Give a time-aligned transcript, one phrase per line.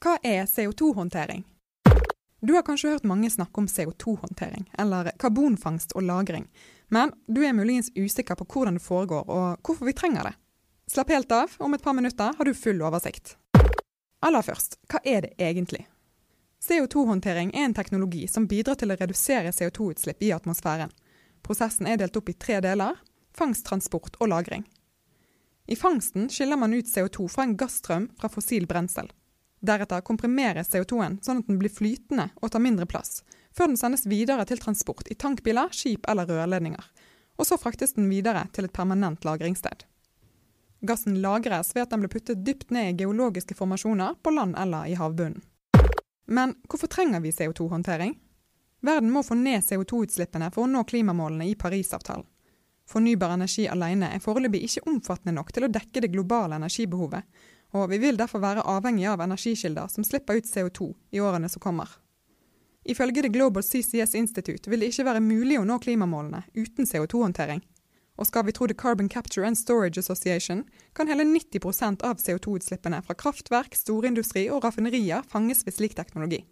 [0.00, 1.42] Hva er CO2-håndtering?
[2.40, 6.46] Du har kanskje hørt mange snakke om CO2-håndtering, eller karbonfangst og -lagring,
[6.88, 10.32] men du er muligens usikker på hvordan det foregår og hvorfor vi trenger det.
[10.88, 13.36] Slapp helt av, om et par minutter har du full oversikt.
[14.22, 15.86] Aller først, hva er det egentlig?
[16.64, 20.90] CO2-håndtering er en teknologi som bidrar til å redusere CO2-utslipp i atmosfæren.
[21.42, 22.96] Prosessen er delt opp i tre deler
[23.36, 24.64] fangst, transport og lagring.
[25.66, 29.12] I fangsten skiller man ut CO2 fra en gasstrøm fra fossil brensel.
[29.60, 33.20] Deretter komprimeres CO2-en sånn at den blir flytende og tar mindre plass,
[33.52, 36.86] før den sendes videre til transport i tankbiler, skip eller rørledninger.
[37.40, 39.84] Og så fraktes den videre til et permanent lagringssted.
[40.80, 44.88] Gassen lagres ved at den blir puttet dypt ned i geologiske formasjoner på land eller
[44.88, 45.42] i havbunnen.
[46.30, 48.14] Men hvorfor trenger vi CO2-håndtering?
[48.80, 52.24] Verden må få ned CO2-utslippene for å nå klimamålene i Parisavtalen.
[52.90, 57.26] Fornybar energi alene er foreløpig ikke omfattende nok til å dekke det globale energibehovet,
[57.72, 61.62] og vi vil derfor være avhengig av energikilder som slipper ut CO2 i årene som
[61.62, 61.88] kommer.
[62.84, 67.60] Ifølge The Global CCS Institute vil det ikke være mulig å nå klimamålene uten CO2-håndtering.
[68.20, 73.02] Og skal vi tro The Carbon Capture and Storage Association, kan hele 90% av CO2-utslippene
[73.06, 76.42] fra kraftverk, storindustri og raffinerier fanges ved slik teknologi.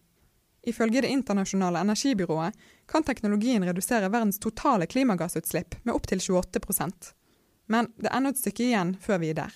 [0.69, 2.53] Ifølge Det internasjonale energibyrået
[2.87, 7.13] kan teknologien redusere verdens totale klimagassutslipp med opptil 28%
[7.67, 9.55] Men det er ennå et stykke igjen før vi er der.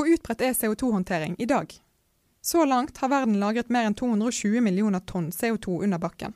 [0.00, 1.74] Hvor utbredt er CO2-håndtering i dag?
[2.40, 6.32] Så langt har verden lagret mer enn 220 millioner tonn CO2 under bakken.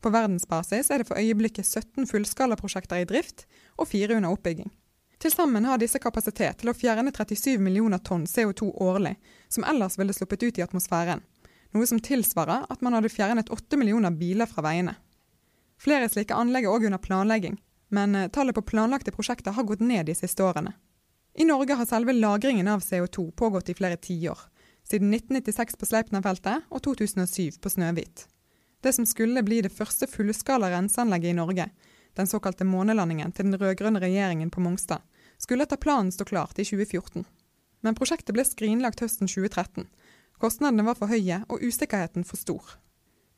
[0.00, 3.44] På verdensbasis er det for øyeblikket 17 fullskalaprosjekter i drift
[3.76, 4.72] og fire under oppbygging.
[5.20, 9.18] Til sammen har disse kapasitet til å fjerne 37 millioner tonn CO2 årlig,
[9.52, 11.20] som ellers ville sluppet ut i atmosfæren
[11.74, 14.94] noe som tilsvarer at man hadde fjernet 8 millioner biler fra veiene.
[15.76, 17.58] Flere slike anlegg er òg under planlegging,
[17.92, 20.72] men eh, tallet på planlagte prosjekter har gått ned de siste årene.
[21.34, 24.38] I Norge har selve lagringen av CO2 pågått i flere tiår,
[24.86, 28.26] siden 1996 på Sleipner-feltet og 2007 på Snøhvit.
[28.82, 31.66] Det som skulle bli det første fullskala renseanlegget i Norge,
[32.14, 35.02] den såkalte månelandingen til den rød-grønne regjeringen på Mongstad,
[35.38, 37.24] skulle etter planen stå klart i 2014.
[37.82, 39.88] Men prosjektet ble skrinlagt høsten 2013,
[40.38, 42.74] Kostnadene var for høye og usikkerheten for stor.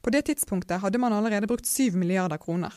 [0.02, 2.72] På det tidspunktet hadde man allerede brukt 7 milliarder kroner.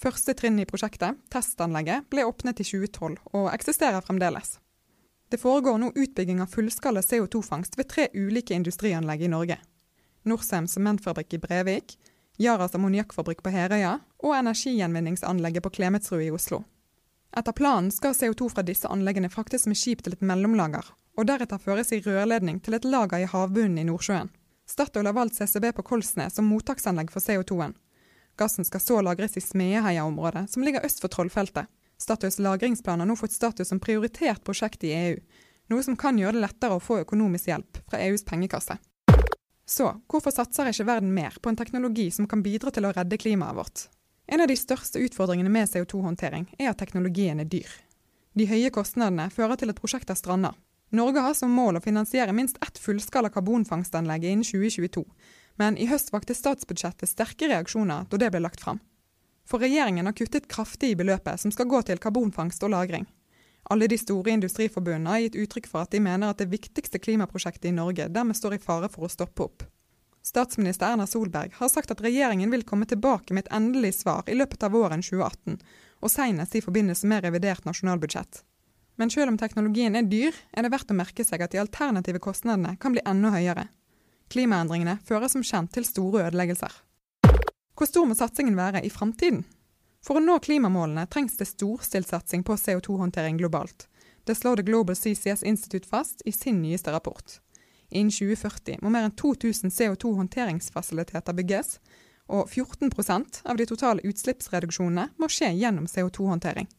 [0.00, 4.58] Første trinn i prosjektet, testanlegget, ble åpnet i 2012 og eksisterer fremdeles.
[5.30, 9.56] Det foregår nå utbygging av fullskala CO2-fangst ved tre ulike industrianlegg i Norge.
[10.24, 11.96] Norcem sementfabrikk i Brevik,
[12.38, 16.64] Yaras ammoniakkfabrikk på Herøya og energigjenvinningsanlegget på Klemetsrud i Oslo.
[17.34, 20.86] Etter planen skal CO2 fra disse anleggene fraktes med skip til et mellomlager,
[21.18, 24.30] og deretter føres i rørledning til et lager i havbunnen i Nordsjøen.
[24.66, 27.74] Statoil har valgt CCB på Kolsnes som mottaksanlegg for CO2-en.
[28.36, 31.70] Gassen skal så lagres i Smedeheia-området, som ligger øst for Trollfeltet.
[31.98, 35.20] Statoils lagringsplan har nå fått status som prioritert prosjekt i EU,
[35.70, 38.76] noe som kan gjøre det lettere å få økonomisk hjelp fra EUs pengekasse.
[39.64, 43.20] Så hvorfor satser ikke verden mer på en teknologi som kan bidra til å redde
[43.20, 43.86] klimaet vårt?
[44.26, 47.70] En av de største utfordringene med CO2-håndtering er at teknologien er dyr.
[48.34, 50.56] De høye kostnadene fører til at prosjekter strander,
[50.94, 55.02] Norge har som mål å finansiere minst ett fullskala karbonfangstanlegg innen 2022,
[55.60, 58.80] men i høst vakte statsbudsjettet sterke reaksjoner da det ble lagt fram.
[59.44, 63.06] For regjeringen har kuttet kraftig i beløpet som skal gå til karbonfangst og -lagring.
[63.70, 67.70] Alle de store industriforbundene har gitt uttrykk for at de mener at det viktigste klimaprosjektet
[67.70, 69.62] i Norge dermed står i fare for å stoppe opp.
[70.24, 74.34] Statsminister Erna Solberg har sagt at regjeringen vil komme tilbake med et endelig svar i
[74.34, 75.58] løpet av våren 2018,
[76.00, 78.42] og senest i forbindelse med revidert nasjonalbudsjett.
[78.96, 82.22] Men selv om teknologien er dyr, er det verdt å merke seg at de alternative
[82.24, 83.66] kostnadene kan bli enda høyere.
[84.32, 86.72] Klimaendringene fører som kjent til store ødeleggelser.
[87.74, 89.42] Hvor stor må satsingen være i framtiden?
[90.04, 93.88] For å nå klimamålene trengs det storstilt satsing på CO2-håndtering globalt.
[94.24, 97.40] Det slår The Global CCS Institute fast i sin nyeste rapport.
[97.90, 101.78] Innen 2040 må mer enn 2000 CO2-håndteringsfasiliteter bygges,
[102.28, 106.70] og 14% av de totale utslippsreduksjonene må skje gjennom CO2-håndtering.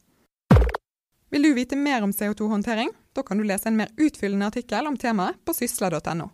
[1.30, 2.90] Vil du vite mer om CO2-håndtering?
[3.14, 6.30] Da kan du lese en mer utfyllende artikkel om temaet på sysla.no.